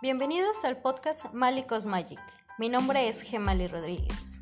[0.00, 2.20] Bienvenidos al podcast Malicos Magic.
[2.56, 4.38] Mi nombre es Gemali Rodríguez.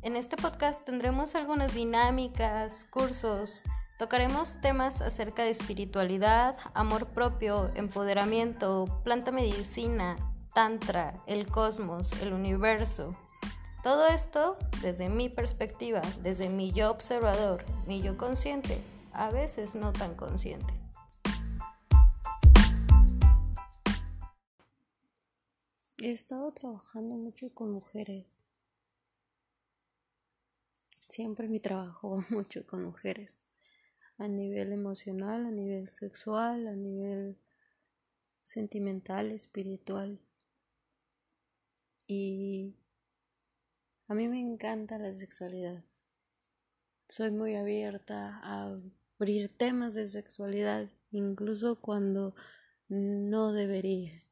[0.00, 3.62] En este podcast tendremos algunas dinámicas, cursos,
[3.98, 10.16] tocaremos temas acerca de espiritualidad, amor propio, empoderamiento, planta medicina,
[10.54, 13.14] tantra, el cosmos, el universo.
[13.82, 18.80] Todo esto desde mi perspectiva, desde mi yo observador, mi yo consciente,
[19.12, 20.85] a veces no tan consciente.
[25.98, 28.42] He estado trabajando mucho con mujeres.
[31.08, 33.42] Siempre mi trabajo va mucho con mujeres.
[34.18, 37.38] A nivel emocional, a nivel sexual, a nivel
[38.44, 40.20] sentimental, espiritual.
[42.06, 42.74] Y
[44.06, 45.82] a mí me encanta la sexualidad.
[47.08, 48.78] Soy muy abierta a
[49.18, 52.34] abrir temas de sexualidad, incluso cuando
[52.88, 54.25] no debería.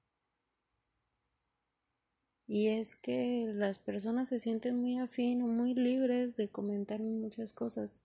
[2.47, 7.53] Y es que las personas se sienten muy afín o muy libres de comentarme muchas
[7.53, 8.03] cosas.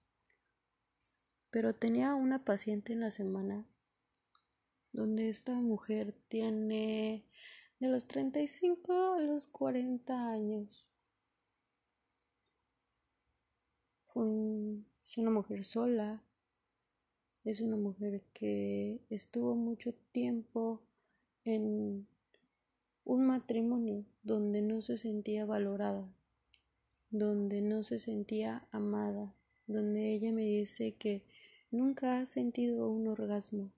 [1.52, 3.66] Pero tenía una paciente en la semana
[4.91, 7.25] donde esta mujer tiene
[7.80, 10.89] de los 35 a los 40 años.
[15.06, 16.22] es una mujer sola,
[17.45, 20.81] es una mujer que estuvo mucho tiempo
[21.45, 22.06] en
[23.09, 26.07] un matrimonio donde no se sentía valorada,
[27.09, 29.35] donde no se sentía amada,
[29.66, 31.25] donde ella me dice que
[31.71, 33.71] nunca ha sentido un orgasmo.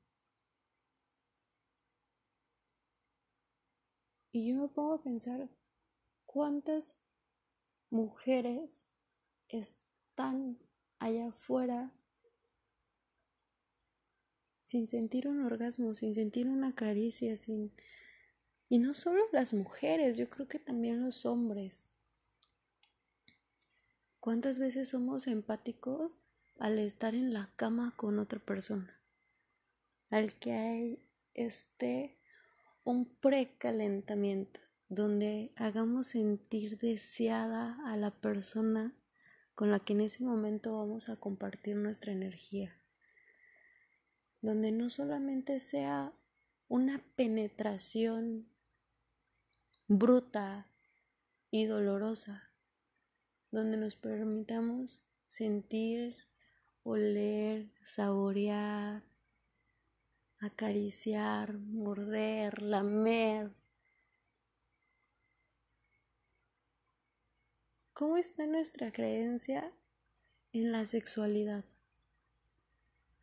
[4.34, 5.50] Y yo me pongo a pensar
[6.26, 6.98] cuántas
[7.90, 8.84] mujeres
[9.48, 10.60] están
[11.00, 11.94] allá afuera
[14.64, 17.72] sin sentir un orgasmo, sin sentir una caricia, sin
[18.72, 21.90] y no solo las mujeres, yo creo que también los hombres.
[24.22, 26.18] ¿Cuántas veces somos empáticos
[26.58, 28.98] al estar en la cama con otra persona?
[30.10, 32.18] Al que hay este
[32.86, 38.96] un precalentamiento donde hagamos sentir deseada a la persona
[39.54, 42.82] con la que en ese momento vamos a compartir nuestra energía.
[44.40, 46.14] Donde no solamente sea
[46.70, 48.48] una penetración
[49.94, 50.70] bruta
[51.50, 52.50] y dolorosa,
[53.52, 56.16] donde nos permitamos sentir,
[56.84, 59.04] oler, saborear,
[60.40, 63.52] acariciar, morder, lamer.
[67.92, 69.74] ¿Cómo está nuestra creencia
[70.54, 71.66] en la sexualidad?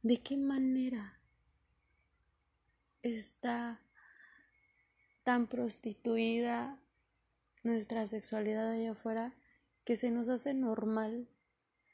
[0.02, 1.18] ¿De qué manera
[3.00, 3.80] está
[5.28, 6.80] tan prostituida
[7.62, 9.34] nuestra sexualidad allá afuera
[9.84, 11.28] que se nos hace normal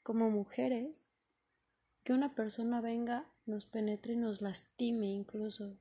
[0.04, 1.10] como mujeres
[2.04, 5.76] que una persona venga, nos penetre y nos lastime incluso.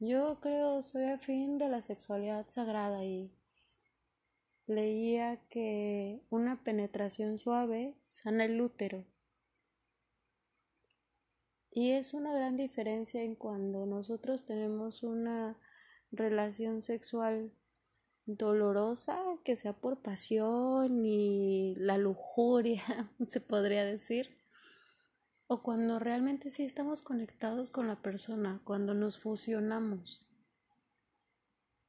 [0.00, 3.32] Yo creo, soy afín de la sexualidad sagrada y
[4.66, 9.06] leía que una penetración suave sana el útero.
[11.74, 15.58] Y es una gran diferencia en cuando nosotros tenemos una
[16.10, 17.50] relación sexual
[18.26, 22.84] dolorosa, que sea por pasión y la lujuria,
[23.26, 24.36] se podría decir,
[25.46, 30.26] o cuando realmente sí estamos conectados con la persona, cuando nos fusionamos,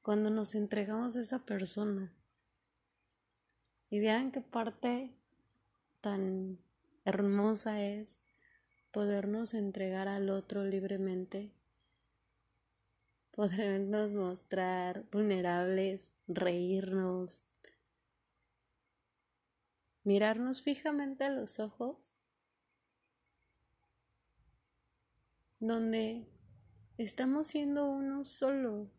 [0.01, 2.15] cuando nos entregamos a esa persona.
[3.89, 5.13] Y vean qué parte
[6.00, 6.57] tan
[7.03, 8.22] hermosa es
[8.93, 11.51] podernos entregar al otro libremente,
[13.31, 17.47] podernos mostrar vulnerables, reírnos,
[20.03, 22.11] mirarnos fijamente a los ojos,
[25.59, 26.27] donde
[27.00, 28.91] estamos siendo uno solo,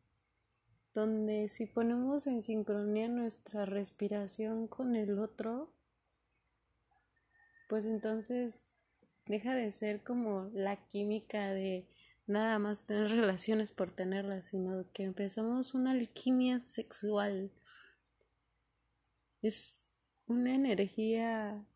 [0.92, 5.72] donde si ponemos en sincronía nuestra respiración con el otro,
[7.69, 8.66] pues entonces
[9.26, 11.86] deja de ser como la química de
[12.26, 17.50] nada más tener relaciones por tenerlas, sino que empezamos una alquimia sexual.
[19.42, 19.86] Es
[20.26, 21.66] una energía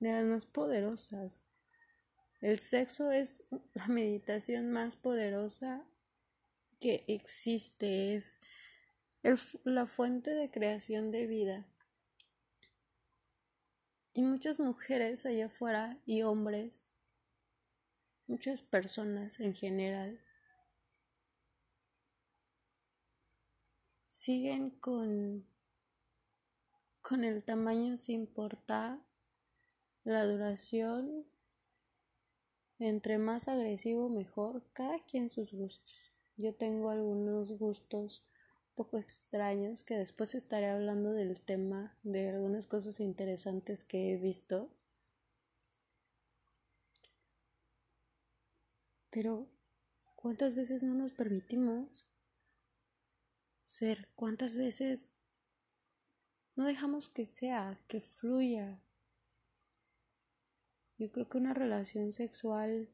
[0.00, 1.40] de las más poderosas.
[2.40, 3.44] El sexo es
[3.74, 5.86] la meditación más poderosa
[6.80, 8.40] que existe, es
[9.62, 11.71] la fuente de creación de vida.
[14.14, 16.86] Y muchas mujeres allá afuera y hombres,
[18.26, 20.20] muchas personas en general,
[24.08, 25.46] siguen con,
[27.00, 28.98] con el tamaño sin importar
[30.04, 31.24] la duración.
[32.78, 36.12] Entre más agresivo mejor, cada quien sus gustos.
[36.36, 38.24] Yo tengo algunos gustos
[38.74, 44.70] poco extraños que después estaré hablando del tema de algunas cosas interesantes que he visto.
[49.10, 49.46] Pero,
[50.16, 52.06] ¿cuántas veces no nos permitimos
[53.66, 54.08] ser?
[54.14, 55.12] ¿Cuántas veces
[56.56, 58.82] no dejamos que sea, que fluya?
[60.96, 62.88] Yo creo que una relación sexual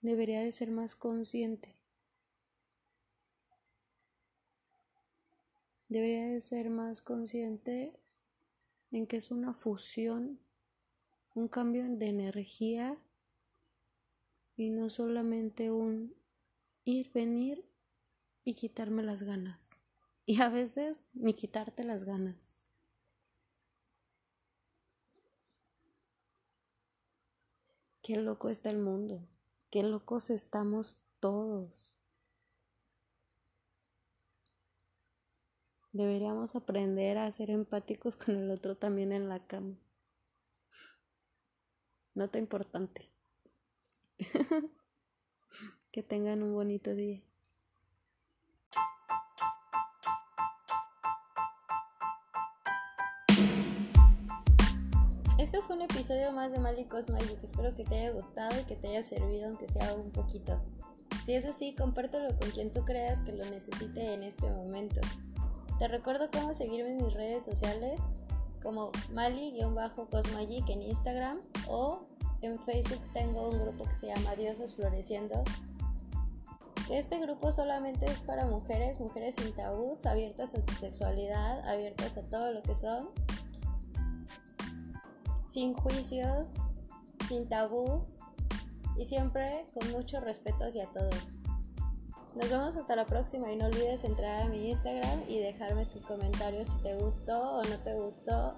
[0.00, 1.83] debería de ser más consciente.
[5.94, 7.92] Debería de ser más consciente
[8.90, 10.40] en que es una fusión,
[11.36, 12.98] un cambio de energía
[14.56, 16.12] y no solamente un
[16.84, 17.64] ir, venir
[18.42, 19.70] y quitarme las ganas.
[20.26, 22.60] Y a veces ni quitarte las ganas.
[28.02, 29.28] Qué loco está el mundo,
[29.70, 31.93] qué locos estamos todos.
[35.94, 39.76] Deberíamos aprender a ser empáticos con el otro también en la cama.
[42.14, 43.12] Nota importante.
[45.92, 47.22] que tengan un bonito día.
[55.38, 57.38] Este fue un episodio más de Malicos Magic.
[57.44, 60.60] Espero que te haya gustado y que te haya servido, aunque sea un poquito.
[61.24, 65.00] Si es así, compártelo con quien tú creas que lo necesite en este momento.
[65.78, 68.00] Te recuerdo cómo seguirme en mis redes sociales
[68.62, 72.06] como Mali-Cosmagic en Instagram o
[72.42, 75.42] en Facebook tengo un grupo que se llama Diosas Floreciendo.
[76.90, 82.22] Este grupo solamente es para mujeres, mujeres sin tabús, abiertas a su sexualidad, abiertas a
[82.22, 83.08] todo lo que son,
[85.46, 86.56] sin juicios,
[87.28, 88.18] sin tabús
[88.96, 91.43] y siempre con mucho respeto hacia todos.
[92.34, 96.04] Nos vemos hasta la próxima y no olvides entrar a mi Instagram y dejarme tus
[96.04, 98.54] comentarios si te gustó o no te gustó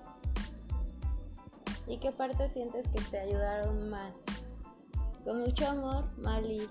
[1.87, 4.25] y qué parte sientes que te ayudaron más.
[5.25, 6.69] Con mucho amor, Mali.